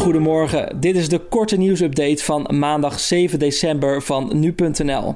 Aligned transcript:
Goedemorgen, 0.00 0.80
dit 0.80 0.96
is 0.96 1.08
de 1.08 1.18
korte 1.18 1.56
nieuwsupdate 1.56 2.24
van 2.24 2.46
maandag 2.58 3.00
7 3.00 3.38
december 3.38 4.02
van 4.02 4.30
nu.nl. 4.34 5.14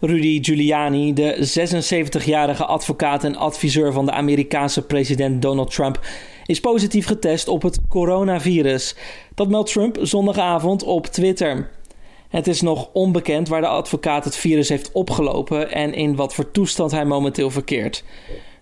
Rudy 0.00 0.38
Giuliani, 0.42 1.12
de 1.12 1.48
76-jarige 2.22 2.64
advocaat 2.64 3.24
en 3.24 3.36
adviseur 3.36 3.92
van 3.92 4.06
de 4.06 4.12
Amerikaanse 4.12 4.82
president 4.82 5.42
Donald 5.42 5.70
Trump, 5.70 6.00
is 6.46 6.60
positief 6.60 7.06
getest 7.06 7.48
op 7.48 7.62
het 7.62 7.78
coronavirus. 7.88 8.96
Dat 9.34 9.48
meldt 9.48 9.72
Trump 9.72 9.98
zondagavond 10.00 10.82
op 10.82 11.06
Twitter. 11.06 11.70
Het 12.28 12.46
is 12.46 12.60
nog 12.60 12.88
onbekend 12.92 13.48
waar 13.48 13.60
de 13.60 13.66
advocaat 13.66 14.24
het 14.24 14.36
virus 14.36 14.68
heeft 14.68 14.92
opgelopen 14.92 15.72
en 15.72 15.94
in 15.94 16.16
wat 16.16 16.34
voor 16.34 16.50
toestand 16.50 16.90
hij 16.90 17.04
momenteel 17.04 17.50
verkeert. 17.50 18.04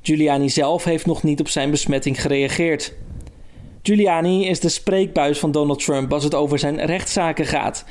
Giuliani 0.03 0.49
zelf 0.49 0.85
heeft 0.85 1.07
nog 1.07 1.23
niet 1.23 1.41
op 1.41 1.49
zijn 1.49 1.71
besmetting 1.71 2.21
gereageerd. 2.21 2.95
Giuliani 3.87 4.47
is 4.47 4.61
de 4.61 4.69
spreekbuis 4.69 5.39
van 5.39 5.51
Donald 5.51 5.85
Trump 5.85 6.13
als 6.13 6.25
het 6.25 6.35
over 6.35 6.59
zijn 6.59 6.85
rechtszaken 6.85 7.47
gaat. 7.47 7.85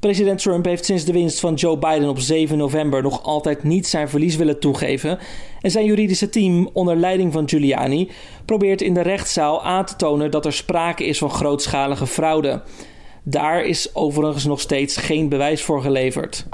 President 0.00 0.42
Trump 0.42 0.64
heeft 0.64 0.84
sinds 0.84 1.04
de 1.04 1.12
winst 1.12 1.40
van 1.40 1.54
Joe 1.54 1.78
Biden 1.78 2.08
op 2.08 2.18
7 2.18 2.58
november 2.58 3.02
nog 3.02 3.22
altijd 3.22 3.62
niet 3.62 3.86
zijn 3.86 4.08
verlies 4.08 4.36
willen 4.36 4.60
toegeven. 4.60 5.18
En 5.60 5.70
zijn 5.70 5.84
juridische 5.84 6.28
team, 6.28 6.70
onder 6.72 6.96
leiding 6.96 7.32
van 7.32 7.48
Giuliani, 7.48 8.10
probeert 8.44 8.82
in 8.82 8.94
de 8.94 9.00
rechtszaal 9.00 9.64
aan 9.64 9.84
te 9.84 9.96
tonen 9.96 10.30
dat 10.30 10.46
er 10.46 10.52
sprake 10.52 11.04
is 11.04 11.18
van 11.18 11.30
grootschalige 11.30 12.06
fraude. 12.06 12.62
Daar 13.22 13.64
is 13.64 13.94
overigens 13.94 14.44
nog 14.44 14.60
steeds 14.60 14.96
geen 14.96 15.28
bewijs 15.28 15.62
voor 15.62 15.82
geleverd. 15.82 16.46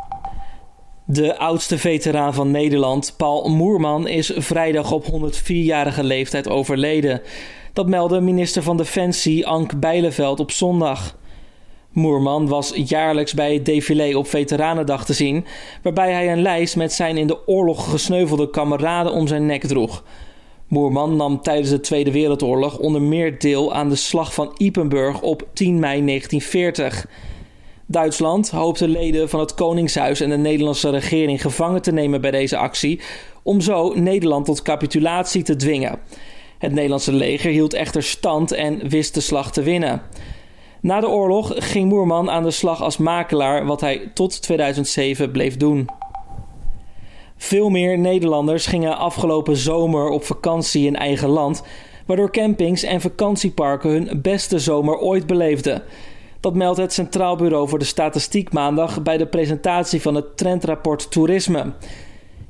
De 1.05 1.39
oudste 1.39 1.79
veteraan 1.79 2.35
van 2.35 2.51
Nederland, 2.51 3.15
Paul 3.17 3.51
Moerman, 3.51 4.09
is 4.09 4.33
vrijdag 4.37 4.93
op 4.93 5.05
104-jarige 5.05 6.05
leeftijd 6.05 6.49
overleden. 6.49 7.21
Dat 7.73 7.89
meldde 7.89 8.21
minister 8.21 8.63
van 8.63 8.77
Defensie 8.77 9.47
Ank 9.47 9.81
Bijleveld 9.81 10.41
op 10.41 10.51
zondag. 10.51 11.19
Moerman 11.93 12.49
was 12.49 12.73
jaarlijks 12.75 13.35
bij 13.35 13.55
het 13.55 13.65
défilé 13.65 14.17
op 14.17 14.27
Veteranendag 14.27 15.05
te 15.05 15.13
zien, 15.13 15.45
waarbij 15.83 16.13
hij 16.13 16.33
een 16.33 16.43
lijst 16.43 16.77
met 16.77 16.93
zijn 16.93 17.17
in 17.17 17.27
de 17.27 17.47
oorlog 17.47 17.91
gesneuvelde 17.91 18.51
kameraden 18.51 19.13
om 19.13 19.27
zijn 19.27 19.47
nek 19.47 19.67
droeg. 19.67 20.05
Moerman 20.69 21.17
nam 21.17 21.43
tijdens 21.43 21.71
de 21.71 21.81
Tweede 21.81 22.13
Wereldoorlog 22.13 22.79
onder 22.79 23.03
meer 23.03 23.39
deel 23.39 23.75
aan 23.75 23.89
de 23.89 23.97
slag 23.97 24.35
van 24.35 24.55
Ypenburg 24.57 25.21
op 25.21 25.49
10 25.53 25.79
mei 25.79 26.05
1940. 26.05 27.07
Duitsland 27.93 28.51
hoopte 28.51 28.89
leden 28.89 29.29
van 29.29 29.41
het 29.41 29.55
Koningshuis 29.55 30.21
en 30.21 30.31
de 30.31 30.37
Nederlandse 30.37 30.91
regering 30.91 31.41
gevangen 31.41 31.83
te 31.83 31.93
nemen 31.93 32.21
bij 32.21 32.31
deze 32.31 32.57
actie, 32.57 33.01
om 33.43 33.61
zo 33.61 33.93
Nederland 33.95 34.45
tot 34.45 34.63
capitulatie 34.63 35.43
te 35.43 35.57
dwingen. 35.57 35.99
Het 36.59 36.73
Nederlandse 36.73 37.13
leger 37.13 37.51
hield 37.51 37.75
echter 37.75 38.03
stand 38.03 38.53
en 38.53 38.89
wist 38.89 39.15
de 39.15 39.21
slag 39.21 39.53
te 39.53 39.63
winnen. 39.63 40.03
Na 40.81 41.01
de 41.01 41.09
oorlog 41.09 41.53
ging 41.57 41.89
Moerman 41.89 42.31
aan 42.31 42.43
de 42.43 42.51
slag 42.51 42.83
als 42.83 42.97
makelaar, 42.97 43.67
wat 43.67 43.81
hij 43.81 44.11
tot 44.15 44.43
2007 44.43 45.31
bleef 45.31 45.57
doen. 45.57 45.87
Veel 47.37 47.69
meer 47.69 47.99
Nederlanders 47.99 48.67
gingen 48.67 48.97
afgelopen 48.97 49.57
zomer 49.57 50.09
op 50.09 50.25
vakantie 50.25 50.87
in 50.87 50.97
eigen 50.97 51.29
land, 51.29 51.63
waardoor 52.07 52.31
campings 52.31 52.83
en 52.83 53.01
vakantieparken 53.01 53.91
hun 53.91 54.23
beste 54.23 54.59
zomer 54.59 54.99
ooit 54.99 55.27
beleefden. 55.27 55.83
Dat 56.43 56.55
meldt 56.55 56.79
het 56.79 56.93
Centraal 56.93 57.37
Bureau 57.37 57.69
voor 57.69 57.79
de 57.79 57.85
Statistiek 57.85 58.53
maandag 58.53 59.03
bij 59.03 59.17
de 59.17 59.27
presentatie 59.27 60.03
van 60.03 60.15
het 60.15 60.37
trendrapport 60.37 61.11
Toerisme. 61.11 61.73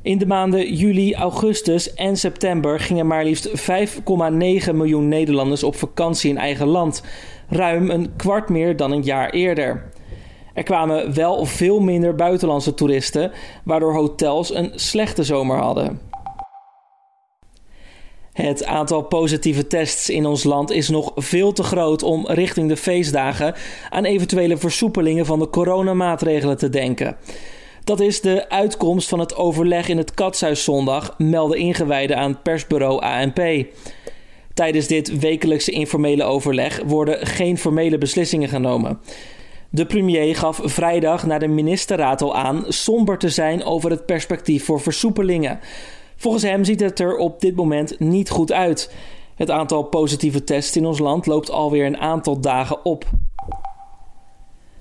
In 0.02 0.18
de 0.18 0.26
maanden 0.26 0.74
juli, 0.74 1.14
augustus 1.14 1.94
en 1.94 2.16
september 2.16 2.80
gingen 2.80 3.06
maar 3.06 3.24
liefst 3.24 3.48
5,9 3.48 3.54
miljoen 4.74 5.08
Nederlanders 5.08 5.62
op 5.62 5.74
vakantie 5.74 6.30
in 6.30 6.38
eigen 6.38 6.66
land, 6.66 7.02
ruim 7.48 7.90
een 7.90 8.16
kwart 8.16 8.48
meer 8.48 8.76
dan 8.76 8.92
een 8.92 9.02
jaar 9.02 9.30
eerder. 9.30 9.90
Er 10.54 10.62
kwamen 10.62 11.14
wel 11.14 11.44
veel 11.44 11.80
minder 11.80 12.14
buitenlandse 12.14 12.74
toeristen, 12.74 13.32
waardoor 13.64 13.94
hotels 13.94 14.54
een 14.54 14.72
slechte 14.74 15.22
zomer 15.24 15.56
hadden. 15.56 16.00
Het 18.32 18.64
aantal 18.64 19.02
positieve 19.02 19.66
tests 19.66 20.10
in 20.10 20.26
ons 20.26 20.44
land 20.44 20.70
is 20.70 20.88
nog 20.88 21.12
veel 21.16 21.52
te 21.52 21.62
groot 21.62 22.02
om 22.02 22.26
richting 22.26 22.68
de 22.68 22.76
feestdagen 22.76 23.54
aan 23.90 24.04
eventuele 24.04 24.56
versoepelingen 24.56 25.26
van 25.26 25.38
de 25.38 25.50
coronamaatregelen 25.50 26.58
te 26.58 26.68
denken. 26.68 27.16
Dat 27.84 28.00
is 28.00 28.20
de 28.20 28.48
uitkomst 28.48 29.08
van 29.08 29.18
het 29.18 29.36
overleg 29.36 29.88
in 29.88 29.98
het 29.98 30.14
Katshuis 30.14 30.64
zondag, 30.64 31.14
melden 31.18 31.58
ingewijden 31.58 32.16
aan 32.16 32.42
persbureau 32.42 33.00
ANP. 33.02 33.66
Tijdens 34.54 34.86
dit 34.86 35.18
wekelijkse 35.18 35.70
informele 35.70 36.24
overleg 36.24 36.80
worden 36.86 37.26
geen 37.26 37.58
formele 37.58 37.98
beslissingen 37.98 38.48
genomen. 38.48 39.00
De 39.70 39.86
premier 39.86 40.36
gaf 40.36 40.60
vrijdag 40.62 41.26
naar 41.26 41.40
de 41.40 41.48
ministerraad 41.48 42.22
al 42.22 42.36
aan 42.36 42.64
somber 42.68 43.18
te 43.18 43.28
zijn 43.28 43.64
over 43.64 43.90
het 43.90 44.06
perspectief 44.06 44.64
voor 44.64 44.80
versoepelingen. 44.80 45.60
Volgens 46.22 46.42
hem 46.42 46.64
ziet 46.64 46.80
het 46.80 47.00
er 47.00 47.16
op 47.16 47.40
dit 47.40 47.56
moment 47.56 47.98
niet 48.00 48.30
goed 48.30 48.52
uit. 48.52 48.94
Het 49.34 49.50
aantal 49.50 49.82
positieve 49.82 50.44
tests 50.44 50.76
in 50.76 50.86
ons 50.86 50.98
land 50.98 51.26
loopt 51.26 51.50
alweer 51.50 51.86
een 51.86 51.98
aantal 51.98 52.40
dagen 52.40 52.84
op. 52.84 53.04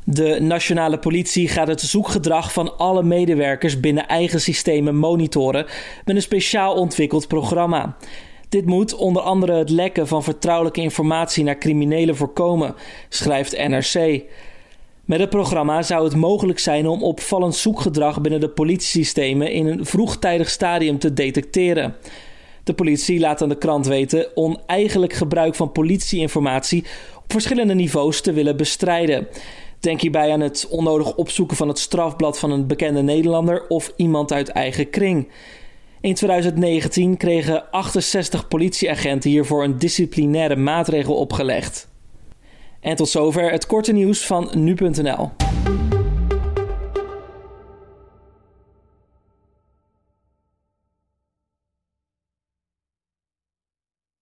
De 0.03 0.39
nationale 0.41 0.99
politie 0.99 1.47
gaat 1.47 1.67
het 1.67 1.81
zoekgedrag 1.81 2.53
van 2.53 2.77
alle 2.77 3.03
medewerkers 3.03 3.79
binnen 3.79 4.07
eigen 4.07 4.41
systemen 4.41 4.95
monitoren 4.95 5.65
met 6.05 6.15
een 6.15 6.21
speciaal 6.21 6.73
ontwikkeld 6.73 7.27
programma. 7.27 7.97
Dit 8.49 8.65
moet 8.65 8.95
onder 8.95 9.21
andere 9.21 9.53
het 9.53 9.69
lekken 9.69 10.07
van 10.07 10.23
vertrouwelijke 10.23 10.81
informatie 10.81 11.43
naar 11.43 11.57
criminelen 11.57 12.15
voorkomen, 12.15 12.75
schrijft 13.09 13.67
NRC. 13.67 14.23
Met 15.11 15.19
het 15.19 15.29
programma 15.29 15.81
zou 15.81 16.03
het 16.03 16.15
mogelijk 16.15 16.59
zijn 16.59 16.87
om 16.87 17.03
opvallend 17.03 17.55
zoekgedrag 17.55 18.21
binnen 18.21 18.39
de 18.39 18.49
politiesystemen 18.49 19.51
in 19.51 19.67
een 19.67 19.85
vroegtijdig 19.85 20.49
stadium 20.49 20.99
te 20.99 21.13
detecteren. 21.13 21.95
De 22.63 22.73
politie 22.73 23.19
laat 23.19 23.41
aan 23.41 23.49
de 23.49 23.57
krant 23.57 23.87
weten 23.87 24.27
oneigenlijk 24.35 25.13
gebruik 25.13 25.55
van 25.55 25.71
politieinformatie 25.71 26.85
op 27.15 27.31
verschillende 27.31 27.73
niveaus 27.73 28.21
te 28.21 28.33
willen 28.33 28.57
bestrijden. 28.57 29.27
Denk 29.79 30.01
hierbij 30.01 30.31
aan 30.31 30.39
het 30.39 30.67
onnodig 30.69 31.15
opzoeken 31.15 31.57
van 31.57 31.67
het 31.67 31.79
strafblad 31.79 32.39
van 32.39 32.51
een 32.51 32.67
bekende 32.67 33.01
Nederlander 33.01 33.67
of 33.67 33.93
iemand 33.95 34.33
uit 34.33 34.49
eigen 34.49 34.89
kring. 34.89 35.27
In 36.01 36.13
2019 36.13 37.17
kregen 37.17 37.71
68 37.71 38.47
politieagenten 38.47 39.29
hiervoor 39.29 39.63
een 39.63 39.77
disciplinaire 39.77 40.55
maatregel 40.55 41.15
opgelegd. 41.15 41.89
En 42.81 42.95
tot 42.95 43.09
zover 43.09 43.51
het 43.51 43.65
korte 43.65 43.91
nieuws 43.91 44.25
van 44.25 44.49
nu.nl. 44.53 45.50